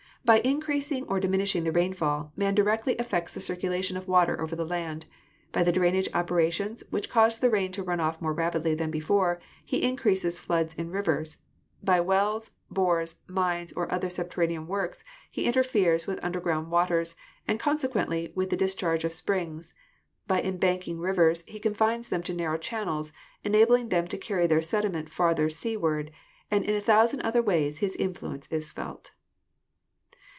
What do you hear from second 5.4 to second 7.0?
by the drainage operations,